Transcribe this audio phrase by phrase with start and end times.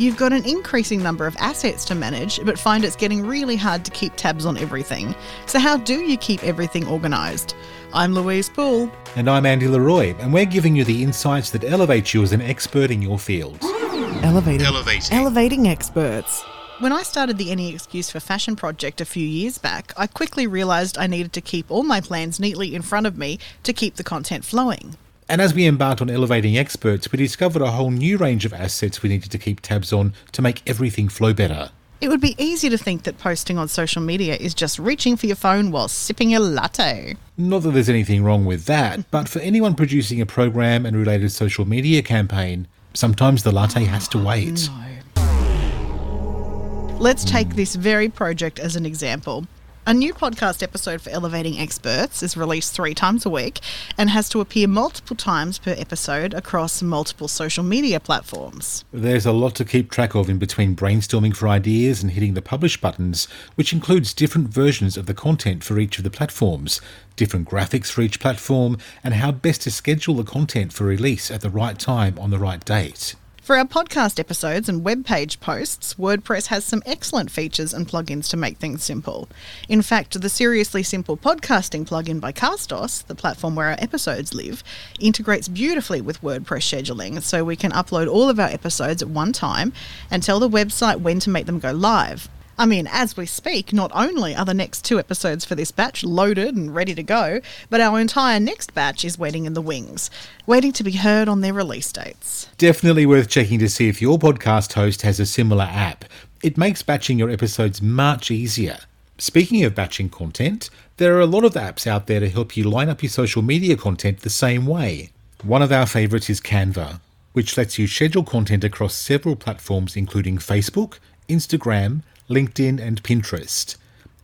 [0.00, 3.84] You've got an increasing number of assets to manage, but find it's getting really hard
[3.84, 5.14] to keep tabs on everything.
[5.44, 7.54] So, how do you keep everything organised?
[7.92, 8.90] I'm Louise Poole.
[9.14, 12.40] And I'm Andy Leroy, and we're giving you the insights that elevate you as an
[12.40, 13.58] expert in your field.
[13.62, 14.66] Elevating.
[14.66, 15.18] Elevating.
[15.18, 16.44] Elevating experts.
[16.78, 20.46] When I started the Any Excuse for Fashion project a few years back, I quickly
[20.46, 23.96] realised I needed to keep all my plans neatly in front of me to keep
[23.96, 24.96] the content flowing.
[25.30, 29.00] And as we embarked on elevating experts, we discovered a whole new range of assets
[29.00, 31.70] we needed to keep tabs on to make everything flow better.
[32.00, 35.26] It would be easy to think that posting on social media is just reaching for
[35.26, 37.14] your phone while sipping a latte.
[37.38, 41.30] Not that there's anything wrong with that, but for anyone producing a program and related
[41.30, 44.68] social media campaign, sometimes the latte has to wait.
[45.14, 46.96] No.
[46.98, 49.46] Let's take this very project as an example.
[49.86, 53.60] A new podcast episode for Elevating Experts is released three times a week
[53.96, 58.84] and has to appear multiple times per episode across multiple social media platforms.
[58.92, 62.42] There's a lot to keep track of in between brainstorming for ideas and hitting the
[62.42, 66.82] publish buttons, which includes different versions of the content for each of the platforms,
[67.16, 71.40] different graphics for each platform, and how best to schedule the content for release at
[71.40, 73.14] the right time on the right date.
[73.50, 78.28] For our podcast episodes and web page posts, WordPress has some excellent features and plugins
[78.28, 79.28] to make things simple.
[79.68, 84.62] In fact, the Seriously Simple podcasting plugin by Castos, the platform where our episodes live,
[85.00, 89.32] integrates beautifully with WordPress scheduling so we can upload all of our episodes at one
[89.32, 89.72] time
[90.12, 92.28] and tell the website when to make them go live.
[92.60, 96.04] I mean, as we speak, not only are the next two episodes for this batch
[96.04, 100.10] loaded and ready to go, but our entire next batch is waiting in the wings,
[100.46, 102.50] waiting to be heard on their release dates.
[102.58, 106.04] Definitely worth checking to see if your podcast host has a similar app.
[106.42, 108.76] It makes batching your episodes much easier.
[109.16, 112.64] Speaking of batching content, there are a lot of apps out there to help you
[112.64, 115.08] line up your social media content the same way.
[115.42, 117.00] One of our favourites is Canva,
[117.32, 123.76] which lets you schedule content across several platforms including Facebook, Instagram, LinkedIn, and Pinterest.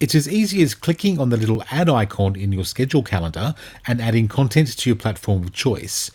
[0.00, 3.54] It's as easy as clicking on the little add icon in your schedule calendar
[3.86, 6.10] and adding content to your platform of choice.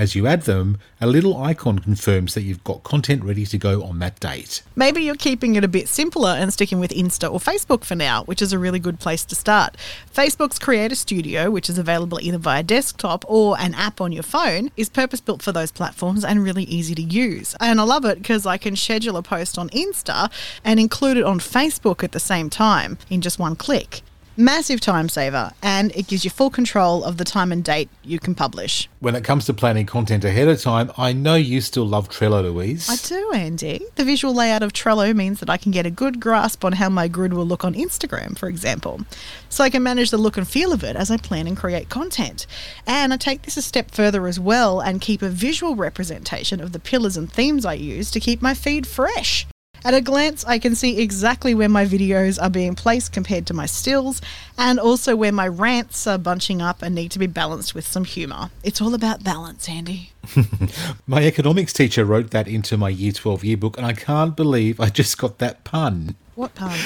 [0.00, 3.82] As you add them, a little icon confirms that you've got content ready to go
[3.82, 4.62] on that date.
[4.74, 8.24] Maybe you're keeping it a bit simpler and sticking with Insta or Facebook for now,
[8.24, 9.76] which is a really good place to start.
[10.10, 14.70] Facebook's Creator Studio, which is available either via desktop or an app on your phone,
[14.74, 17.54] is purpose built for those platforms and really easy to use.
[17.60, 20.30] And I love it because I can schedule a post on Insta
[20.64, 24.00] and include it on Facebook at the same time in just one click.
[24.36, 28.20] Massive time saver, and it gives you full control of the time and date you
[28.20, 28.88] can publish.
[29.00, 32.42] When it comes to planning content ahead of time, I know you still love Trello,
[32.42, 32.88] Louise.
[32.88, 33.84] I do, Andy.
[33.96, 36.88] The visual layout of Trello means that I can get a good grasp on how
[36.88, 39.00] my grid will look on Instagram, for example.
[39.48, 41.88] So I can manage the look and feel of it as I plan and create
[41.88, 42.46] content.
[42.86, 46.72] And I take this a step further as well and keep a visual representation of
[46.72, 49.46] the pillars and themes I use to keep my feed fresh.
[49.82, 53.54] At a glance, I can see exactly where my videos are being placed compared to
[53.54, 54.20] my stills,
[54.58, 58.04] and also where my rants are bunching up and need to be balanced with some
[58.04, 58.50] humour.
[58.62, 60.12] It's all about balance, Andy.
[61.06, 64.90] my economics teacher wrote that into my Year 12 yearbook, and I can't believe I
[64.90, 66.14] just got that pun.
[66.34, 66.78] What pun?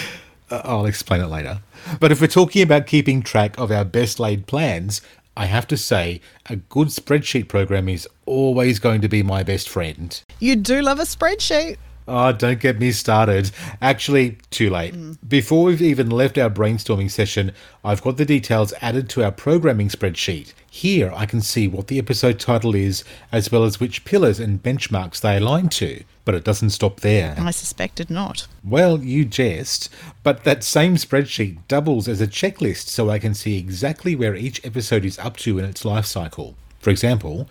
[0.48, 1.62] Uh, I'll explain it later.
[1.98, 5.00] But if we're talking about keeping track of our best laid plans,
[5.36, 9.68] I have to say, a good spreadsheet program is always going to be my best
[9.68, 10.22] friend.
[10.38, 11.76] You do love a spreadsheet.
[12.06, 13.50] Oh, don't get me started.
[13.80, 14.94] Actually, too late.
[14.94, 15.16] Mm.
[15.26, 19.88] Before we've even left our brainstorming session, I've got the details added to our programming
[19.88, 20.52] spreadsheet.
[20.70, 24.62] Here I can see what the episode title is, as well as which pillars and
[24.62, 26.04] benchmarks they align to.
[26.26, 27.36] But it doesn't stop there.
[27.38, 28.48] I suspected not.
[28.62, 29.88] Well, you jest.
[30.22, 34.64] But that same spreadsheet doubles as a checklist so I can see exactly where each
[34.64, 36.54] episode is up to in its life cycle.
[36.80, 37.48] For example,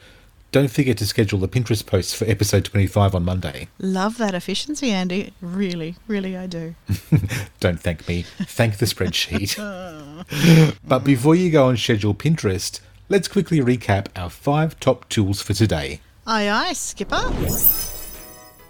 [0.54, 3.70] don't forget to schedule the Pinterest post for episode 25 on Monday.
[3.80, 5.34] Love that efficiency, Andy.
[5.42, 6.76] Really, really, I do.
[7.60, 8.22] Don't thank me.
[8.22, 9.58] Thank the spreadsheet.
[10.88, 15.56] but before you go and schedule Pinterest, let's quickly recap our five top tools for
[15.56, 16.02] today.
[16.28, 17.32] Aye, aye, Skipper.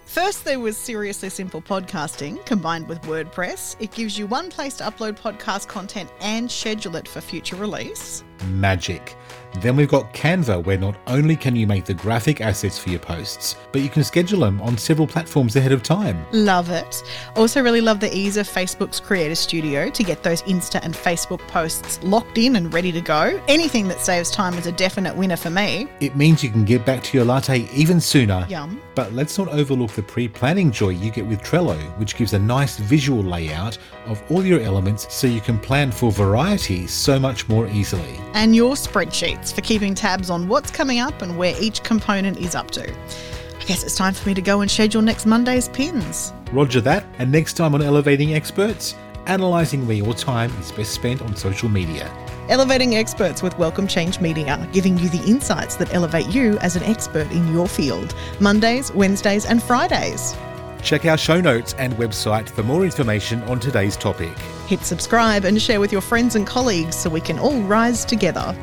[0.06, 3.76] First, there was Seriously Simple Podcasting combined with WordPress.
[3.78, 8.24] It gives you one place to upload podcast content and schedule it for future release.
[8.52, 9.16] Magic.
[9.60, 12.98] Then we've got Canva, where not only can you make the graphic assets for your
[12.98, 16.26] posts, but you can schedule them on several platforms ahead of time.
[16.32, 17.02] Love it.
[17.36, 21.40] Also, really love the ease of Facebook's Creator Studio to get those Insta and Facebook
[21.48, 23.40] posts locked in and ready to go.
[23.48, 25.88] Anything that saves time is a definite winner for me.
[26.00, 28.46] It means you can get back to your latte even sooner.
[28.48, 28.80] Yum.
[28.94, 32.38] But let's not overlook the pre planning joy you get with Trello, which gives a
[32.38, 37.48] nice visual layout of all your elements so you can plan for variety so much
[37.48, 38.20] more easily.
[38.34, 38.76] And your
[39.52, 42.92] for keeping tabs on what's coming up and where each component is up to.
[42.92, 46.32] I guess it's time for me to go and schedule next Monday's pins.
[46.52, 48.94] Roger that, and next time on Elevating Experts,
[49.26, 52.10] analysing where your time is best spent on social media.
[52.48, 56.82] Elevating Experts with Welcome Change Media, giving you the insights that elevate you as an
[56.82, 58.14] expert in your field.
[58.38, 60.34] Mondays, Wednesdays, and Fridays.
[60.82, 64.36] Check our show notes and website for more information on today's topic.
[64.66, 68.54] Hit subscribe and share with your friends and colleagues so we can all rise together.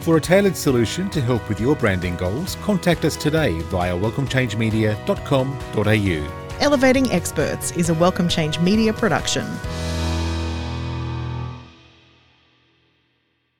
[0.00, 6.44] For a tailored solution to help with your branding goals, contact us today via welcomechangemedia.com.au.
[6.60, 9.46] Elevating Experts is a Welcome Change Media production.